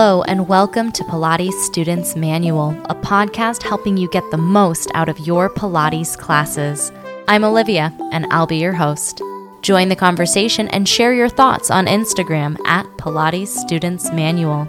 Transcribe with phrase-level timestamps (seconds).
[0.00, 5.08] Hello, and welcome to Pilates Students Manual, a podcast helping you get the most out
[5.08, 6.92] of your Pilates classes.
[7.26, 9.20] I'm Olivia, and I'll be your host.
[9.60, 14.68] Join the conversation and share your thoughts on Instagram at Pilates Students Manual.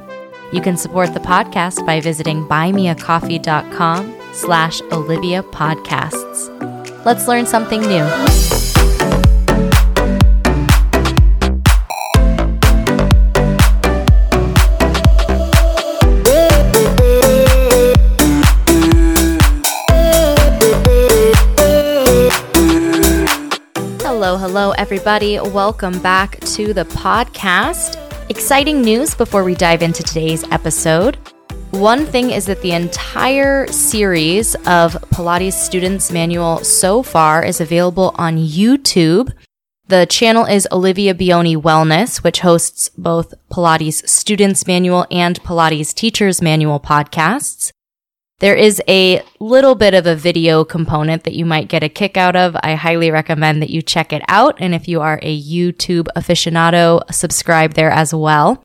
[0.52, 7.06] You can support the podcast by visiting buymeacoffee.com slash Olivia Podcasts.
[7.06, 8.69] Let's learn something new.
[24.52, 25.40] Hello, everybody.
[25.40, 27.98] Welcome back to the podcast.
[28.32, 31.18] Exciting news before we dive into today's episode.
[31.70, 38.16] One thing is that the entire series of Pilates Students Manual so far is available
[38.16, 39.32] on YouTube.
[39.88, 46.42] The channel is Olivia Bioni Wellness, which hosts both Pilates Students Manual and Pilates Teachers
[46.42, 47.72] Manual podcasts.
[48.40, 52.16] There is a little bit of a video component that you might get a kick
[52.16, 52.56] out of.
[52.64, 54.56] I highly recommend that you check it out.
[54.62, 58.64] And if you are a YouTube aficionado, subscribe there as well.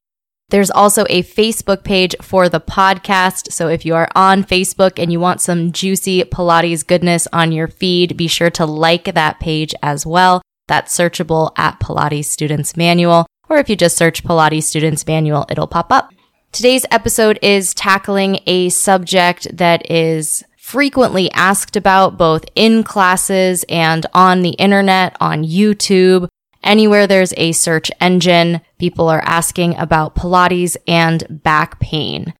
[0.51, 3.51] There's also a Facebook page for the podcast.
[3.51, 7.67] So if you are on Facebook and you want some juicy Pilates goodness on your
[7.67, 10.41] feed, be sure to like that page as well.
[10.69, 13.27] That's searchable at Pilates Students Manual.
[13.49, 16.13] Or if you just search Pilates Students Manual, it'll pop up.
[16.55, 24.07] Today's episode is tackling a subject that is frequently asked about both in classes and
[24.15, 26.29] on the internet, on YouTube.
[26.63, 32.33] Anywhere there's a search engine, people are asking about Pilates and back pain.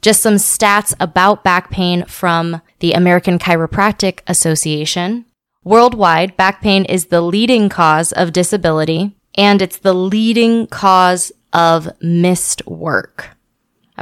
[0.00, 5.24] Just some stats about back pain from the American Chiropractic Association.
[5.62, 11.88] Worldwide, back pain is the leading cause of disability and it's the leading cause of
[12.02, 13.31] missed work.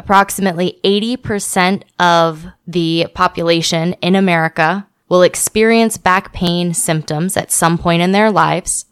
[0.00, 8.00] Approximately 80% of the population in America will experience back pain symptoms at some point
[8.00, 8.86] in their lives.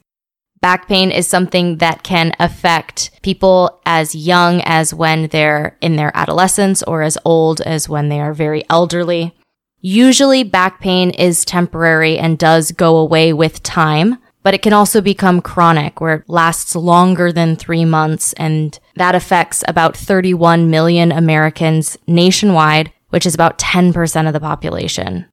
[0.60, 6.14] Back pain is something that can affect people as young as when they're in their
[6.14, 9.34] adolescence or as old as when they are very elderly.
[9.80, 15.02] Usually back pain is temporary and does go away with time, but it can also
[15.02, 18.32] become chronic where it lasts longer than three months.
[18.38, 25.26] And that affects about 31 million Americans nationwide, which is about 10% of the population.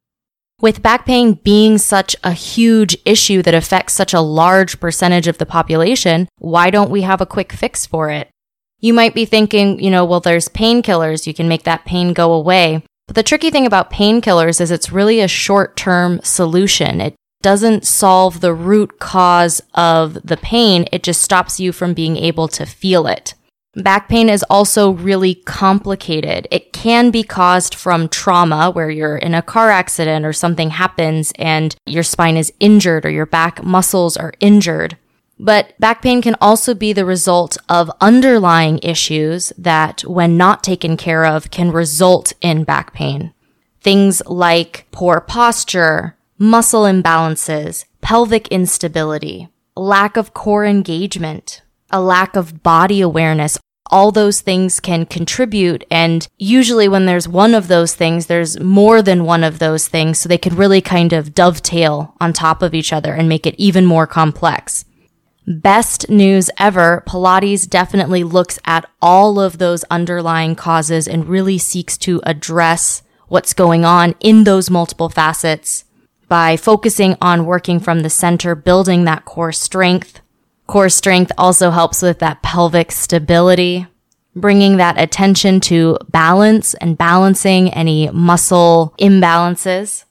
[0.60, 5.38] With back pain being such a huge issue that affects such a large percentage of
[5.38, 8.30] the population, why don't we have a quick fix for it?
[8.82, 11.26] You might be thinking, you know, well, there's painkillers.
[11.26, 12.84] You can make that pain go away.
[13.08, 17.00] But the tricky thing about painkillers is it's really a short term solution.
[17.00, 17.16] It
[17.46, 20.88] doesn't solve the root cause of the pain.
[20.92, 23.36] It just stops you from being able to feel it.
[23.76, 26.48] Back pain is also really complicated.
[26.50, 31.32] It can be caused from trauma where you're in a car accident or something happens
[31.38, 34.98] and your spine is injured or your back muscles are injured.
[35.38, 40.98] But back pain can also be the result of underlying issues that, when not taken
[40.98, 43.36] care of, can result in back pain.
[43.82, 52.62] Things like poor posture, muscle imbalances, pelvic instability, lack of core engagement, a lack of
[52.62, 53.58] body awareness.
[53.90, 55.86] All those things can contribute.
[55.90, 60.18] And usually when there's one of those things, there's more than one of those things.
[60.18, 63.56] So they could really kind of dovetail on top of each other and make it
[63.58, 64.86] even more complex.
[65.48, 67.04] Best news ever.
[67.08, 73.54] Pilates definitely looks at all of those underlying causes and really seeks to address what's
[73.54, 75.86] going on in those multiple facets
[76.28, 80.22] by focusing on working from the center, building that core strength.
[80.68, 83.88] Core strength also helps with that pelvic stability,
[84.36, 90.06] bringing that attention to balance and balancing any muscle imbalances.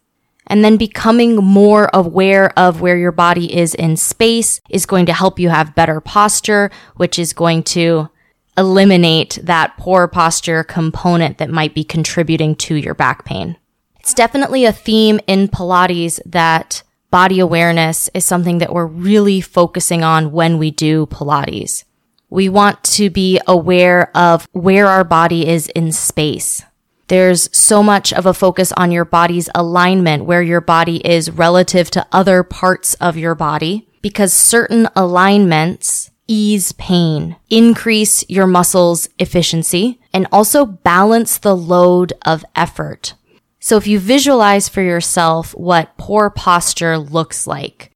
[0.47, 5.15] And then becoming more aware of where your body is in space is going to
[5.15, 8.11] help you have better posture, which is going to
[8.57, 13.57] eliminate that poor posture component that might be contributing to your back pain.
[14.05, 20.03] It's definitely a theme in Pilates that body awareness is something that we're really focusing
[20.03, 21.85] on when we do Pilates.
[22.29, 26.63] We want to be aware of where our body is in space.
[27.09, 31.91] There's so much of a focus on your body's alignment, where your body is relative
[31.93, 39.99] to other parts of your body, because certain alignments ease pain, increase your muscles efficiency,
[40.13, 43.15] and also balance the load of effort.
[43.65, 47.91] So if you visualize for yourself what poor posture looks like,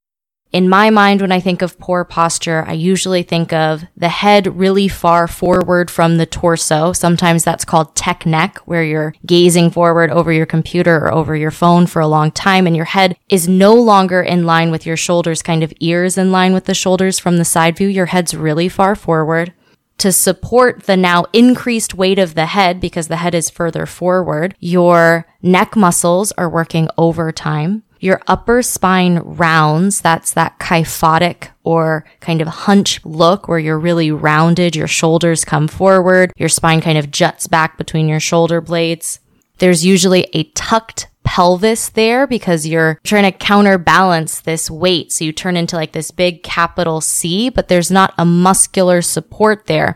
[0.51, 4.57] In my mind, when I think of poor posture, I usually think of the head
[4.57, 6.91] really far forward from the torso.
[6.91, 11.51] Sometimes that's called tech neck, where you're gazing forward over your computer or over your
[11.51, 14.97] phone for a long time and your head is no longer in line with your
[14.97, 17.87] shoulders, kind of ears in line with the shoulders from the side view.
[17.87, 19.53] Your head's really far forward
[19.99, 24.55] to support the now increased weight of the head because the head is further forward.
[24.59, 27.83] Your neck muscles are working overtime.
[27.99, 29.99] Your upper spine rounds.
[30.01, 34.75] That's that kyphotic or kind of hunch look where you're really rounded.
[34.75, 36.31] Your shoulders come forward.
[36.37, 39.19] Your spine kind of juts back between your shoulder blades.
[39.57, 45.11] There's usually a tucked pelvis there because you're trying to counterbalance this weight.
[45.11, 49.67] So you turn into like this big capital C, but there's not a muscular support
[49.67, 49.95] there.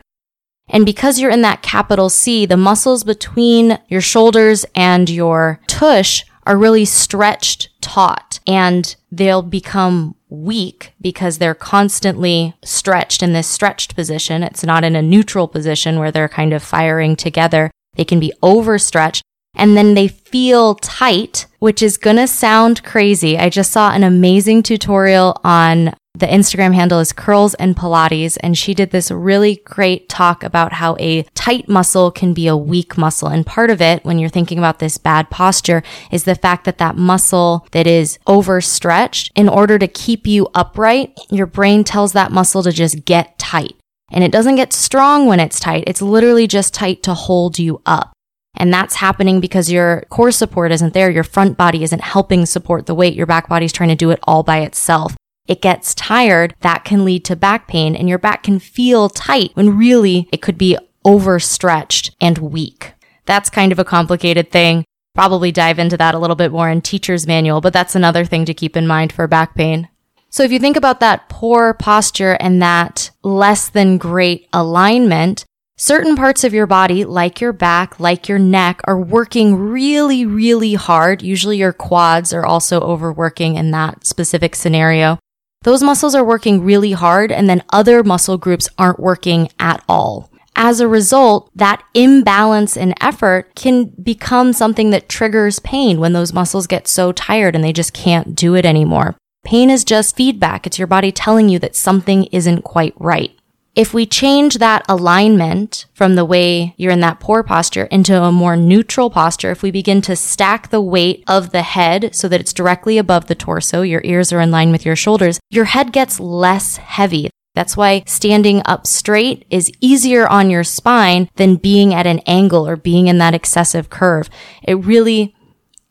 [0.69, 6.23] And because you're in that capital C, the muscles between your shoulders and your tush
[6.45, 13.95] are really stretched taut and they'll become weak because they're constantly stretched in this stretched
[13.95, 14.43] position.
[14.43, 17.71] It's not in a neutral position where they're kind of firing together.
[17.95, 19.23] They can be overstretched
[19.55, 23.37] and then they feel tight, which is to sound crazy.
[23.37, 28.37] I just saw an amazing tutorial on the Instagram handle is curls and Pilates.
[28.41, 32.55] And she did this really great talk about how a tight muscle can be a
[32.55, 33.29] weak muscle.
[33.29, 36.77] And part of it, when you're thinking about this bad posture, is the fact that
[36.77, 42.31] that muscle that is overstretched in order to keep you upright, your brain tells that
[42.31, 43.75] muscle to just get tight.
[44.11, 45.85] And it doesn't get strong when it's tight.
[45.87, 48.13] It's literally just tight to hold you up.
[48.55, 51.09] And that's happening because your core support isn't there.
[51.09, 53.15] Your front body isn't helping support the weight.
[53.15, 55.15] Your back body's trying to do it all by itself
[55.47, 59.51] it gets tired, that can lead to back pain and your back can feel tight
[59.55, 62.93] when really it could be overstretched and weak.
[63.25, 64.85] That's kind of a complicated thing.
[65.13, 68.45] Probably dive into that a little bit more in teacher's manual, but that's another thing
[68.45, 69.89] to keep in mind for back pain.
[70.29, 75.45] So if you think about that poor posture and that less than great alignment,
[75.77, 80.73] certain parts of your body, like your back, like your neck, are working really, really
[80.73, 81.21] hard.
[81.21, 85.19] Usually your quads are also overworking in that specific scenario
[85.63, 90.29] those muscles are working really hard and then other muscle groups aren't working at all.
[90.55, 96.33] As a result, that imbalance in effort can become something that triggers pain when those
[96.33, 99.15] muscles get so tired and they just can't do it anymore.
[99.43, 100.67] Pain is just feedback.
[100.67, 103.31] It's your body telling you that something isn't quite right.
[103.75, 108.31] If we change that alignment from the way you're in that poor posture into a
[108.31, 112.39] more neutral posture, if we begin to stack the weight of the head so that
[112.39, 115.91] it's directly above the torso, your ears are in line with your shoulders, your head
[115.91, 117.31] gets less heavy.
[117.55, 122.67] That's why standing up straight is easier on your spine than being at an angle
[122.67, 124.29] or being in that excessive curve.
[124.61, 125.35] It really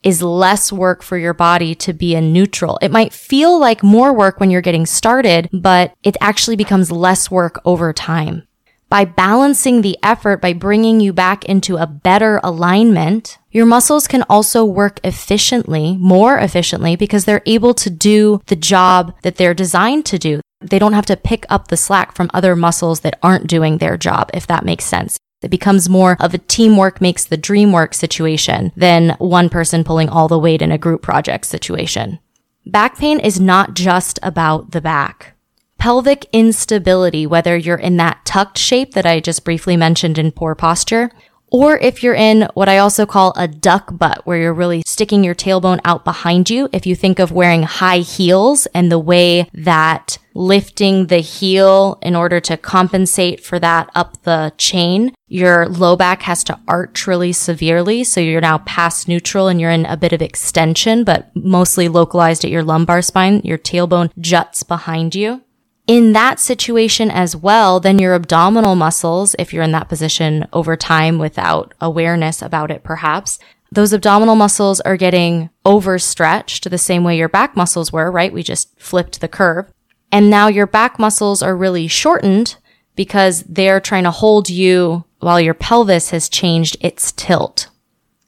[0.03, 2.77] is less work for your body to be in neutral.
[2.81, 7.31] It might feel like more work when you're getting started, but it actually becomes less
[7.31, 8.47] work over time.
[8.89, 14.23] By balancing the effort, by bringing you back into a better alignment, your muscles can
[14.29, 20.05] also work efficiently, more efficiently, because they're able to do the job that they're designed
[20.05, 20.41] to do.
[20.61, 23.97] They don't have to pick up the slack from other muscles that aren't doing their
[23.97, 25.17] job, if that makes sense.
[25.43, 30.09] It becomes more of a teamwork makes the dream work situation than one person pulling
[30.09, 32.19] all the weight in a group project situation.
[32.65, 35.35] Back pain is not just about the back.
[35.77, 40.55] Pelvic instability, whether you're in that tucked shape that I just briefly mentioned in poor
[40.55, 41.11] posture,
[41.53, 45.23] or if you're in what I also call a duck butt, where you're really sticking
[45.23, 46.67] your tailbone out behind you.
[46.71, 52.15] If you think of wearing high heels and the way that lifting the heel in
[52.15, 57.33] order to compensate for that up the chain, your low back has to arch really
[57.33, 58.03] severely.
[58.03, 62.43] So you're now past neutral and you're in a bit of extension, but mostly localized
[62.43, 63.41] at your lumbar spine.
[63.43, 65.41] Your tailbone juts behind you
[65.87, 70.77] in that situation as well, then your abdominal muscles, if you're in that position over
[70.77, 73.37] time without awareness about it, perhaps,
[73.71, 78.31] those abdominal muscles are getting overstretched the same way your back muscles were, right?
[78.31, 79.73] We just flipped the curve.
[80.13, 82.55] And now your back muscles are really shortened
[82.95, 87.71] because they're trying to hold you while your pelvis has changed its tilt.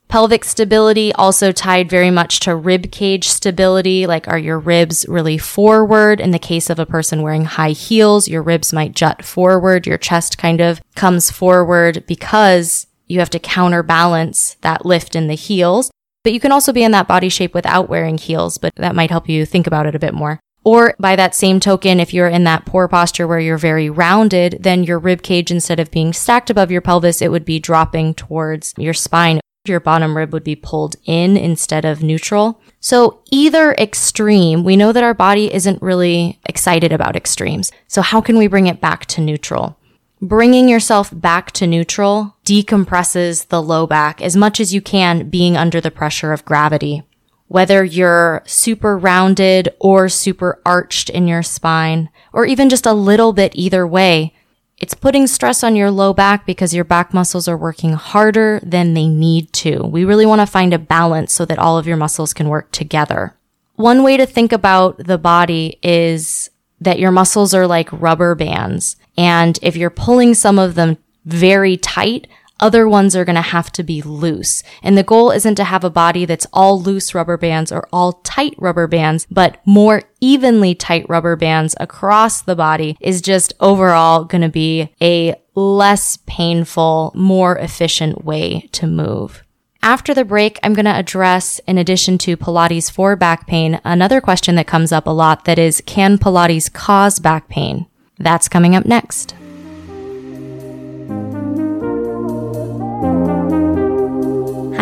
[0.07, 4.07] Pelvic stability also tied very much to rib cage stability.
[4.07, 6.19] Like, are your ribs really forward?
[6.19, 9.85] In the case of a person wearing high heels, your ribs might jut forward.
[9.85, 15.35] Your chest kind of comes forward because you have to counterbalance that lift in the
[15.35, 15.91] heels.
[16.23, 19.11] But you can also be in that body shape without wearing heels, but that might
[19.11, 20.39] help you think about it a bit more.
[20.65, 24.57] Or by that same token, if you're in that poor posture where you're very rounded,
[24.59, 28.15] then your rib cage, instead of being stacked above your pelvis, it would be dropping
[28.15, 32.61] towards your spine your bottom rib would be pulled in instead of neutral.
[32.79, 37.71] So either extreme, we know that our body isn't really excited about extremes.
[37.87, 39.77] So how can we bring it back to neutral?
[40.21, 45.57] Bringing yourself back to neutral decompresses the low back as much as you can being
[45.57, 47.03] under the pressure of gravity.
[47.47, 53.33] Whether you're super rounded or super arched in your spine, or even just a little
[53.33, 54.33] bit either way,
[54.77, 58.93] it's putting stress on your low back because your back muscles are working harder than
[58.93, 59.83] they need to.
[59.83, 62.71] We really want to find a balance so that all of your muscles can work
[62.71, 63.35] together.
[63.75, 66.49] One way to think about the body is
[66.81, 68.97] that your muscles are like rubber bands.
[69.17, 72.27] And if you're pulling some of them very tight,
[72.59, 74.63] other ones are going to have to be loose.
[74.81, 78.13] And the goal isn't to have a body that's all loose rubber bands or all
[78.23, 84.25] tight rubber bands, but more evenly tight rubber bands across the body is just overall
[84.25, 89.43] going to be a less painful, more efficient way to move.
[89.81, 94.19] After the break, I'm going to address, in addition to Pilates for back pain, another
[94.19, 97.85] question that comes up a lot that is, can Pilates cause back pain?
[98.17, 99.35] That's coming up next.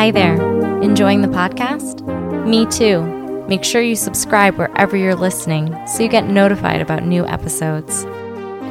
[0.03, 0.35] Hi there.
[0.81, 2.05] Enjoying the podcast?
[2.45, 3.03] Me too.
[3.47, 8.03] Make sure you subscribe wherever you're listening so you get notified about new episodes.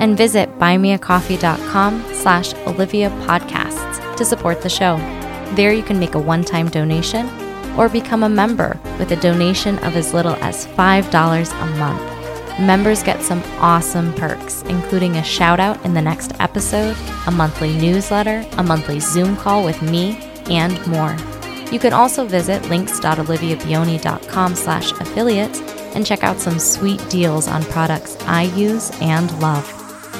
[0.03, 4.99] And visit buymeacoffee.com slash Olivia Podcasts to support the show.
[5.55, 7.27] There you can make a one-time donation
[7.79, 12.61] or become a member with a donation of as little as $5 a month.
[12.61, 16.95] Members get some awesome perks, including a shout out in the next episode,
[17.27, 20.19] a monthly newsletter, a monthly Zoom call with me,
[20.51, 21.17] and more.
[21.73, 25.61] You can also visit links.oliviabioni.com slash affiliates
[25.95, 29.67] and check out some sweet deals on products I use and love.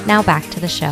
[0.07, 0.91] Now back to the show.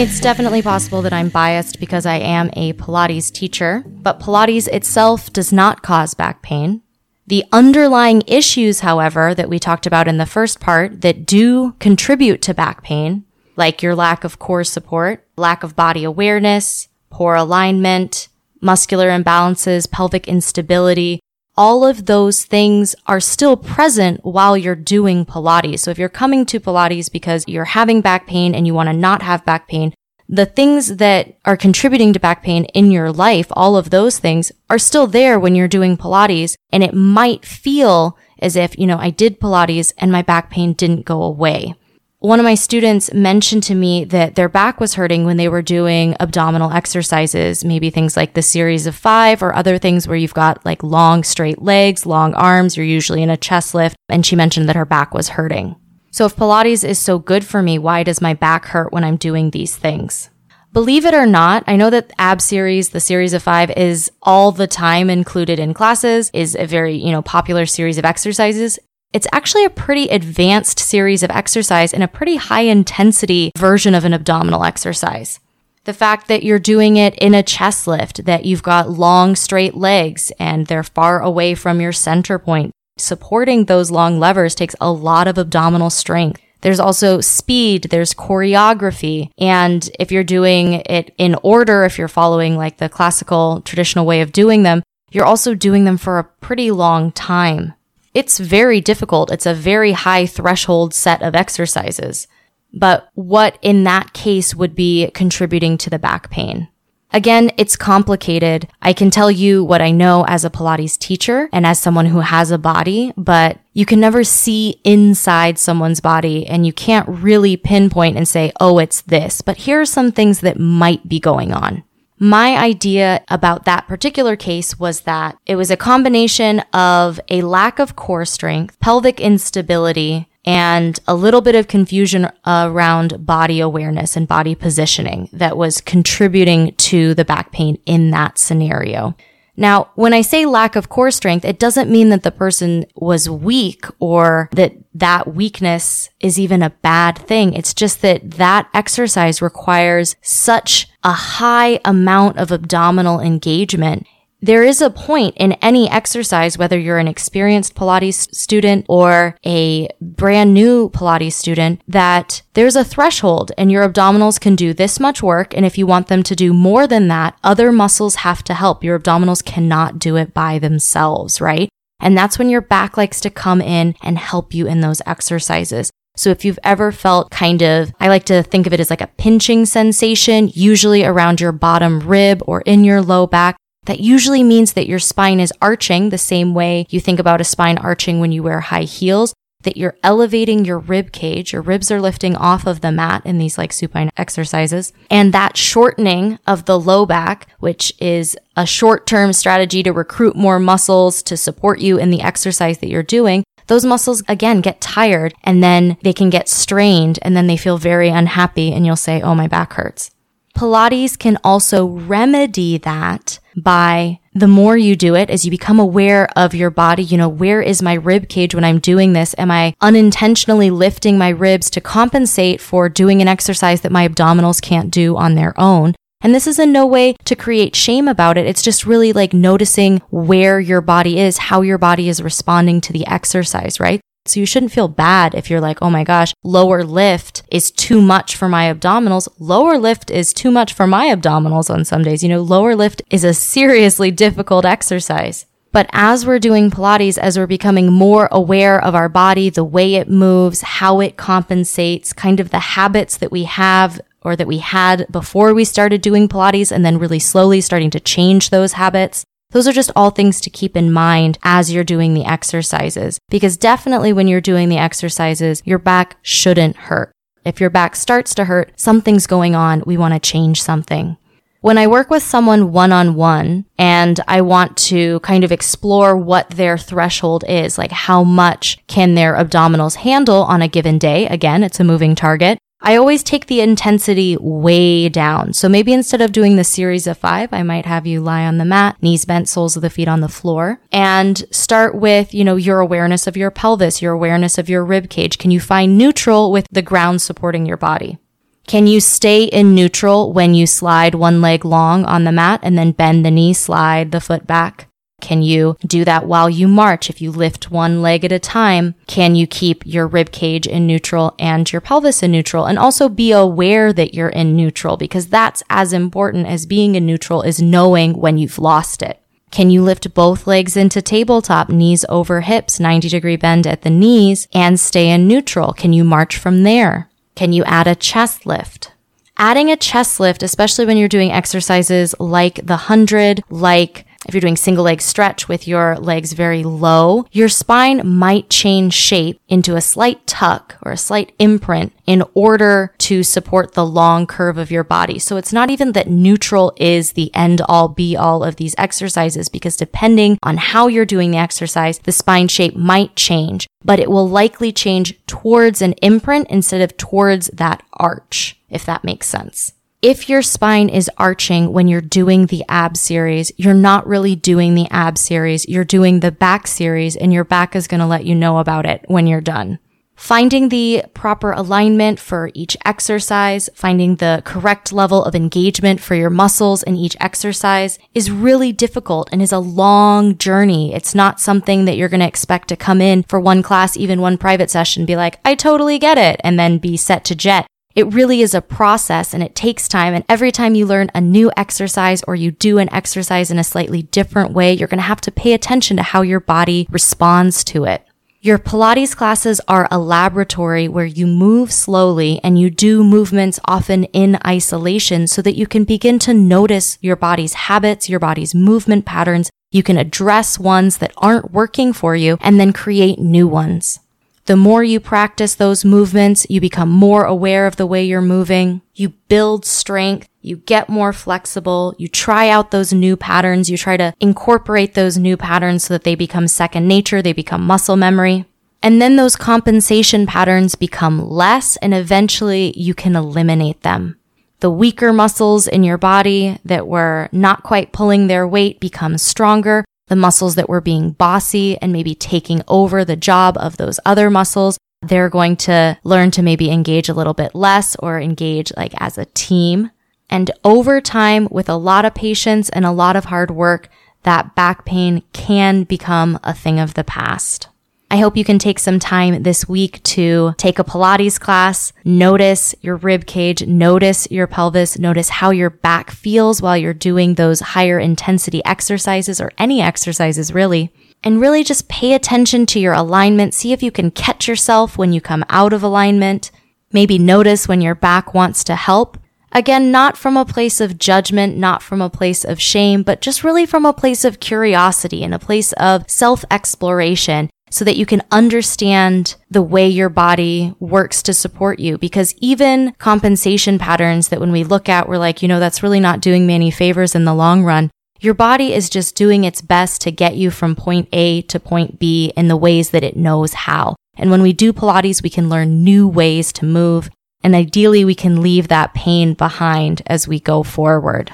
[0.00, 5.30] It's definitely possible that I'm biased because I am a Pilates teacher, but Pilates itself
[5.30, 6.80] does not cause back pain.
[7.26, 12.40] The underlying issues, however, that we talked about in the first part that do contribute
[12.40, 13.24] to back pain,
[13.56, 18.28] like your lack of core support, lack of body awareness, poor alignment,
[18.62, 21.20] muscular imbalances, pelvic instability,
[21.56, 25.80] all of those things are still present while you're doing Pilates.
[25.80, 28.92] So if you're coming to Pilates because you're having back pain and you want to
[28.92, 29.92] not have back pain,
[30.28, 34.52] the things that are contributing to back pain in your life, all of those things
[34.70, 36.54] are still there when you're doing Pilates.
[36.72, 40.72] And it might feel as if, you know, I did Pilates and my back pain
[40.72, 41.74] didn't go away
[42.20, 45.62] one of my students mentioned to me that their back was hurting when they were
[45.62, 50.34] doing abdominal exercises, maybe things like the series of five or other things where you've
[50.34, 52.76] got like long straight legs, long arms.
[52.76, 53.96] You're usually in a chest lift.
[54.10, 55.76] And she mentioned that her back was hurting.
[56.10, 59.16] So if Pilates is so good for me, why does my back hurt when I'm
[59.16, 60.28] doing these things?
[60.74, 64.52] Believe it or not, I know that ab series, the series of five is all
[64.52, 68.78] the time included in classes, is a very, you know, popular series of exercises.
[69.12, 74.04] It's actually a pretty advanced series of exercise and a pretty high intensity version of
[74.04, 75.40] an abdominal exercise.
[75.82, 79.74] The fact that you're doing it in a chest lift, that you've got long straight
[79.74, 82.72] legs and they're far away from your center point.
[82.98, 86.40] Supporting those long levers takes a lot of abdominal strength.
[86.60, 89.30] There's also speed, there's choreography.
[89.38, 94.20] And if you're doing it in order, if you're following like the classical traditional way
[94.20, 97.74] of doing them, you're also doing them for a pretty long time.
[98.12, 99.30] It's very difficult.
[99.30, 102.26] It's a very high threshold set of exercises.
[102.72, 106.68] But what in that case would be contributing to the back pain?
[107.12, 108.68] Again, it's complicated.
[108.80, 112.20] I can tell you what I know as a Pilates teacher and as someone who
[112.20, 117.56] has a body, but you can never see inside someone's body and you can't really
[117.56, 119.40] pinpoint and say, oh, it's this.
[119.40, 121.82] But here are some things that might be going on.
[122.22, 127.78] My idea about that particular case was that it was a combination of a lack
[127.78, 134.28] of core strength, pelvic instability, and a little bit of confusion around body awareness and
[134.28, 139.16] body positioning that was contributing to the back pain in that scenario.
[139.56, 143.30] Now, when I say lack of core strength, it doesn't mean that the person was
[143.30, 147.54] weak or that that weakness is even a bad thing.
[147.54, 154.06] It's just that that exercise requires such a high amount of abdominal engagement
[154.42, 159.88] there is a point in any exercise, whether you're an experienced Pilates student or a
[160.00, 165.22] brand new Pilates student, that there's a threshold and your abdominals can do this much
[165.22, 165.54] work.
[165.54, 168.82] And if you want them to do more than that, other muscles have to help.
[168.82, 171.68] Your abdominals cannot do it by themselves, right?
[172.00, 175.90] And that's when your back likes to come in and help you in those exercises.
[176.16, 179.00] So if you've ever felt kind of, I like to think of it as like
[179.00, 184.42] a pinching sensation, usually around your bottom rib or in your low back, that usually
[184.42, 188.20] means that your spine is arching the same way you think about a spine arching
[188.20, 191.52] when you wear high heels, that you're elevating your rib cage.
[191.52, 194.92] Your ribs are lifting off of the mat in these like supine exercises.
[195.10, 200.36] And that shortening of the low back, which is a short term strategy to recruit
[200.36, 204.80] more muscles to support you in the exercise that you're doing, those muscles again get
[204.80, 208.96] tired and then they can get strained and then they feel very unhappy and you'll
[208.96, 210.10] say, Oh, my back hurts.
[210.56, 216.28] Pilates can also remedy that by the more you do it, as you become aware
[216.36, 219.34] of your body, you know, where is my rib cage when I'm doing this?
[219.36, 224.62] Am I unintentionally lifting my ribs to compensate for doing an exercise that my abdominals
[224.62, 225.94] can't do on their own?
[226.22, 228.46] And this is in no way to create shame about it.
[228.46, 232.92] It's just really like noticing where your body is, how your body is responding to
[232.92, 234.00] the exercise, right?
[234.26, 238.02] So you shouldn't feel bad if you're like, oh my gosh, lower lift is too
[238.02, 239.28] much for my abdominals.
[239.38, 242.22] Lower lift is too much for my abdominals on some days.
[242.22, 245.46] You know, lower lift is a seriously difficult exercise.
[245.72, 249.94] But as we're doing Pilates, as we're becoming more aware of our body, the way
[249.94, 254.58] it moves, how it compensates, kind of the habits that we have or that we
[254.58, 259.24] had before we started doing Pilates and then really slowly starting to change those habits.
[259.50, 263.18] Those are just all things to keep in mind as you're doing the exercises.
[263.28, 267.12] Because definitely when you're doing the exercises, your back shouldn't hurt.
[267.44, 269.82] If your back starts to hurt, something's going on.
[269.86, 271.16] We want to change something.
[271.62, 276.16] When I work with someone one on one and I want to kind of explore
[276.16, 281.26] what their threshold is, like how much can their abdominals handle on a given day?
[281.26, 282.58] Again, it's a moving target.
[282.82, 285.52] I always take the intensity way down.
[285.52, 288.56] So maybe instead of doing the series of five, I might have you lie on
[288.56, 292.42] the mat, knees bent, soles of the feet on the floor, and start with, you
[292.42, 295.36] know, your awareness of your pelvis, your awareness of your rib cage.
[295.36, 298.18] Can you find neutral with the ground supporting your body?
[298.66, 302.78] Can you stay in neutral when you slide one leg long on the mat and
[302.78, 304.89] then bend the knee, slide the foot back?
[305.20, 307.10] Can you do that while you march?
[307.10, 310.86] If you lift one leg at a time, can you keep your rib cage in
[310.86, 312.66] neutral and your pelvis in neutral?
[312.66, 317.06] And also be aware that you're in neutral because that's as important as being in
[317.06, 319.20] neutral is knowing when you've lost it.
[319.50, 323.90] Can you lift both legs into tabletop, knees over hips, 90 degree bend at the
[323.90, 325.72] knees and stay in neutral?
[325.72, 327.10] Can you march from there?
[327.34, 328.92] Can you add a chest lift?
[329.36, 334.40] Adding a chest lift, especially when you're doing exercises like the 100, like if you're
[334.40, 339.76] doing single leg stretch with your legs very low, your spine might change shape into
[339.76, 344.70] a slight tuck or a slight imprint in order to support the long curve of
[344.70, 345.18] your body.
[345.18, 349.48] So it's not even that neutral is the end all be all of these exercises
[349.48, 354.10] because depending on how you're doing the exercise, the spine shape might change, but it
[354.10, 359.72] will likely change towards an imprint instead of towards that arch, if that makes sense
[360.02, 364.74] if your spine is arching when you're doing the ab series, you're not really doing
[364.74, 365.68] the ab series.
[365.68, 368.86] You're doing the back series and your back is going to let you know about
[368.86, 369.78] it when you're done.
[370.16, 376.28] Finding the proper alignment for each exercise, finding the correct level of engagement for your
[376.28, 380.94] muscles in each exercise is really difficult and is a long journey.
[380.94, 384.20] It's not something that you're going to expect to come in for one class, even
[384.20, 387.66] one private session, be like, I totally get it, and then be set to jet.
[387.94, 390.14] It really is a process and it takes time.
[390.14, 393.64] And every time you learn a new exercise or you do an exercise in a
[393.64, 397.64] slightly different way, you're going to have to pay attention to how your body responds
[397.64, 398.06] to it.
[398.42, 404.04] Your Pilates classes are a laboratory where you move slowly and you do movements often
[404.04, 409.04] in isolation so that you can begin to notice your body's habits, your body's movement
[409.04, 409.50] patterns.
[409.72, 414.00] You can address ones that aren't working for you and then create new ones.
[414.46, 418.82] The more you practice those movements, you become more aware of the way you're moving.
[418.94, 420.28] You build strength.
[420.40, 421.94] You get more flexible.
[421.98, 423.70] You try out those new patterns.
[423.70, 427.22] You try to incorporate those new patterns so that they become second nature.
[427.22, 428.46] They become muscle memory.
[428.82, 434.16] And then those compensation patterns become less and eventually you can eliminate them.
[434.60, 439.84] The weaker muscles in your body that were not quite pulling their weight become stronger
[440.10, 444.28] the muscles that were being bossy and maybe taking over the job of those other
[444.28, 444.76] muscles.
[445.00, 449.16] They're going to learn to maybe engage a little bit less or engage like as
[449.16, 449.90] a team.
[450.28, 453.88] And over time, with a lot of patience and a lot of hard work,
[454.24, 457.68] that back pain can become a thing of the past.
[458.12, 462.74] I hope you can take some time this week to take a Pilates class, notice
[462.80, 467.60] your rib cage, notice your pelvis, notice how your back feels while you're doing those
[467.60, 470.92] higher intensity exercises or any exercises really.
[471.22, 473.54] And really just pay attention to your alignment.
[473.54, 476.50] See if you can catch yourself when you come out of alignment.
[476.92, 479.18] Maybe notice when your back wants to help.
[479.52, 483.44] Again, not from a place of judgment, not from a place of shame, but just
[483.44, 488.04] really from a place of curiosity and a place of self exploration so that you
[488.04, 491.96] can understand the way your body works to support you.
[491.96, 496.00] Because even compensation patterns that when we look at, we're like, you know, that's really
[496.00, 497.90] not doing me any favors in the long run.
[498.20, 501.98] Your body is just doing its best to get you from point A to point
[501.98, 503.96] B in the ways that it knows how.
[504.18, 507.08] And when we do Pilates, we can learn new ways to move.
[507.42, 511.32] And ideally, we can leave that pain behind as we go forward.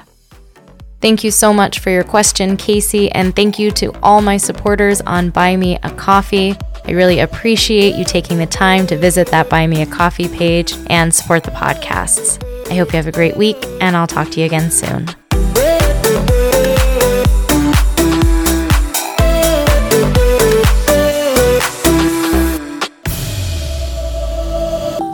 [0.99, 4.99] Thank you so much for your question, Casey, and thank you to all my supporters
[5.01, 6.55] on Buy Me a Coffee.
[6.85, 10.73] I really appreciate you taking the time to visit that Buy Me a Coffee page
[10.89, 12.43] and support the podcasts.
[12.71, 15.07] I hope you have a great week, and I'll talk to you again soon.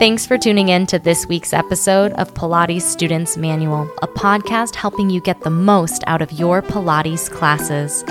[0.03, 5.09] Thanks for tuning in to this week's episode of Pilates Students Manual, a podcast helping
[5.09, 8.03] you get the most out of your Pilates classes.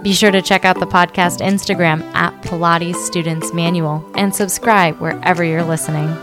[0.00, 5.42] Be sure to check out the podcast Instagram at Pilates Students Manual and subscribe wherever
[5.42, 6.16] you're listening.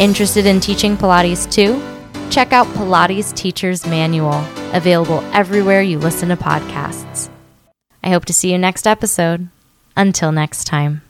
[0.00, 1.80] Interested in teaching Pilates too?
[2.28, 7.30] Check out Pilates Teacher's Manual, available everywhere you listen to podcasts.
[8.02, 9.48] I hope to see you next episode.
[9.96, 11.05] Until next time.